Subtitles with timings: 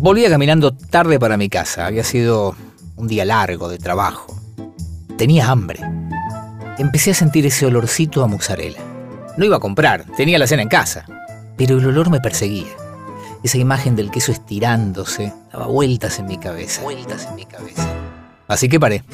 [0.00, 1.84] Volvía caminando tarde para mi casa.
[1.84, 2.56] Había sido
[2.96, 4.34] un día largo de trabajo.
[5.18, 5.80] Tenía hambre.
[6.78, 8.80] Empecé a sentir ese olorcito a mozzarella.
[9.36, 11.04] No iba a comprar, tenía la cena en casa.
[11.58, 12.72] Pero el olor me perseguía.
[13.44, 16.80] Esa imagen del queso estirándose daba vueltas en mi cabeza.
[16.80, 17.86] Vueltas en mi cabeza.
[18.48, 19.04] Así que paré.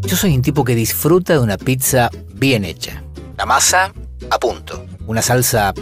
[0.00, 3.04] Yo soy un tipo que disfruta de una pizza bien hecha.
[3.36, 3.92] La masa
[4.30, 4.86] a punto.
[5.06, 5.74] Una salsa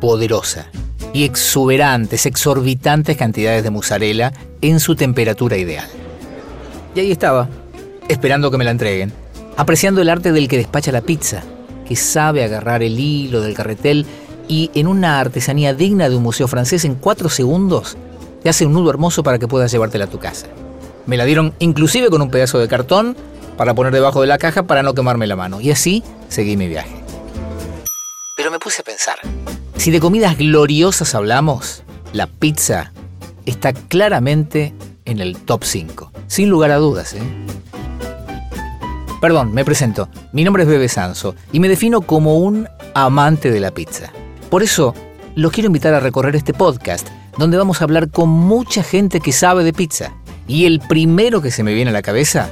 [0.00, 0.70] poderosa.
[1.16, 5.88] Y exuberantes, exorbitantes cantidades de mozzarella en su temperatura ideal.
[6.94, 7.48] Y ahí estaba,
[8.06, 9.14] esperando que me la entreguen,
[9.56, 11.42] apreciando el arte del que despacha la pizza,
[11.88, 14.04] que sabe agarrar el hilo del carretel
[14.46, 17.96] y en una artesanía digna de un museo francés en cuatro segundos
[18.42, 20.48] te hace un nudo hermoso para que puedas llevártela a tu casa.
[21.06, 23.16] Me la dieron inclusive con un pedazo de cartón
[23.56, 25.62] para poner debajo de la caja para no quemarme la mano.
[25.62, 26.94] Y así seguí mi viaje.
[28.36, 29.18] Pero me puse a pensar,
[29.86, 32.92] si de comidas gloriosas hablamos, la pizza
[33.44, 36.10] está claramente en el top 5.
[36.26, 37.22] Sin lugar a dudas, ¿eh?
[39.20, 40.08] Perdón, me presento.
[40.32, 44.12] Mi nombre es Bebe Sanso y me defino como un amante de la pizza.
[44.50, 44.92] Por eso,
[45.36, 47.06] los quiero invitar a recorrer este podcast,
[47.38, 50.14] donde vamos a hablar con mucha gente que sabe de pizza.
[50.48, 52.50] Y el primero que se me viene a la cabeza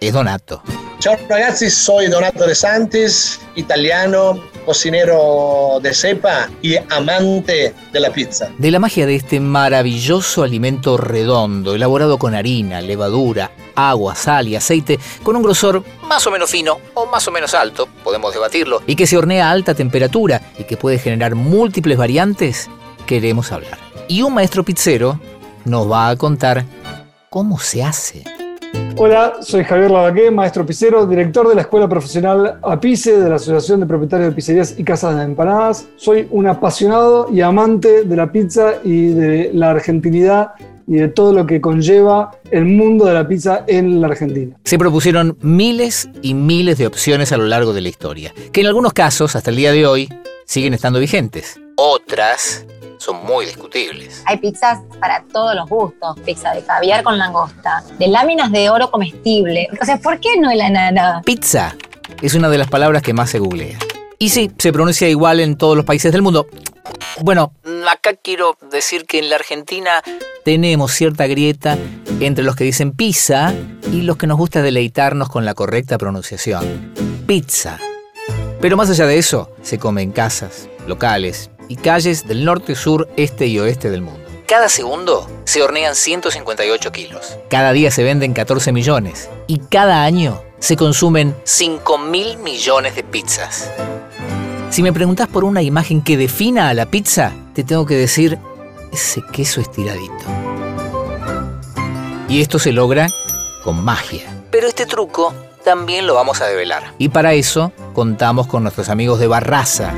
[0.00, 0.64] es Donato.
[0.98, 8.50] Ciao ragazzi, soy Donato De Santis, italiano, cocinero de cepa y amante de la pizza.
[8.58, 14.56] De la magia de este maravilloso alimento redondo, elaborado con harina, levadura, agua, sal y
[14.56, 18.82] aceite, con un grosor más o menos fino o más o menos alto, podemos debatirlo,
[18.86, 22.68] y que se hornea a alta temperatura y que puede generar múltiples variantes,
[23.06, 23.78] queremos hablar.
[24.08, 25.20] Y un maestro pizzero
[25.64, 26.64] nos va a contar
[27.30, 28.24] cómo se hace.
[29.04, 33.80] Hola, soy Javier Lavaqué, maestro pizzero, director de la Escuela Profesional APICE de la Asociación
[33.80, 35.88] de Propietarios de Pizzerías y Casas de Empanadas.
[35.96, 40.52] Soy un apasionado y amante de la pizza y de la argentinidad
[40.86, 44.56] y de todo lo que conlleva el mundo de la pizza en la Argentina.
[44.62, 48.68] Se propusieron miles y miles de opciones a lo largo de la historia, que en
[48.68, 50.08] algunos casos, hasta el día de hoy,
[50.44, 51.60] siguen estando vigentes.
[51.76, 52.64] Otras
[53.02, 54.22] son muy discutibles.
[54.26, 58.90] Hay pizzas para todos los gustos, pizza de caviar con langosta, de láminas de oro
[58.90, 59.68] comestible.
[59.80, 61.20] O sea, ¿por qué no el nada?
[61.22, 61.74] Pizza
[62.22, 63.78] es una de las palabras que más se googlea.
[64.18, 66.46] Y sí, se pronuncia igual en todos los países del mundo.
[67.20, 67.52] Bueno,
[67.90, 70.02] acá quiero decir que en la Argentina
[70.44, 71.76] tenemos cierta grieta
[72.20, 73.52] entre los que dicen pizza
[73.92, 76.94] y los que nos gusta deleitarnos con la correcta pronunciación.
[77.26, 77.78] Pizza.
[78.60, 83.08] Pero más allá de eso, se come en casas, locales y calles del norte, sur,
[83.16, 84.20] este y oeste del mundo.
[84.46, 87.38] Cada segundo se hornean 158 kilos.
[87.48, 89.30] Cada día se venden 14 millones.
[89.46, 93.70] Y cada año se consumen 5 mil millones de pizzas.
[94.68, 98.38] Si me preguntas por una imagen que defina a la pizza, te tengo que decir
[98.92, 100.24] ese queso estiradito.
[102.28, 103.06] Y esto se logra
[103.64, 104.44] con magia.
[104.50, 105.32] Pero este truco
[105.64, 106.92] también lo vamos a develar.
[106.98, 109.94] Y para eso contamos con nuestros amigos de Barraza,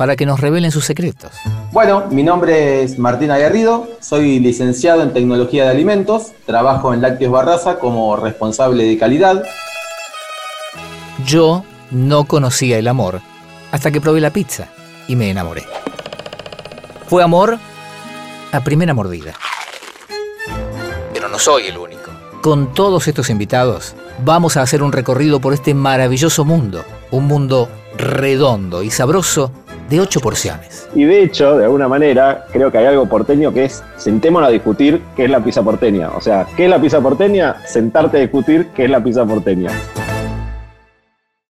[0.00, 1.30] para que nos revelen sus secretos.
[1.72, 7.30] Bueno, mi nombre es Martín Aguerrido, soy licenciado en Tecnología de Alimentos, trabajo en Lácteos
[7.30, 9.44] Barraza como responsable de calidad.
[11.26, 13.20] Yo no conocía el amor
[13.72, 14.68] hasta que probé la pizza
[15.06, 15.64] y me enamoré.
[17.06, 17.58] Fue amor
[18.52, 19.34] a primera mordida.
[21.12, 22.10] Pero no soy el único.
[22.40, 23.94] Con todos estos invitados,
[24.24, 26.86] vamos a hacer un recorrido por este maravilloso mundo.
[27.10, 27.68] Un mundo
[27.98, 29.52] redondo y sabroso
[29.90, 30.88] de ocho porciones.
[30.94, 34.52] Y de hecho, de alguna manera, creo que hay algo porteño que es sentémonos a
[34.52, 36.10] discutir qué es la pizza porteña.
[36.16, 37.56] O sea, ¿qué es la pizza porteña?
[37.66, 39.70] Sentarte a discutir qué es la pizza porteña.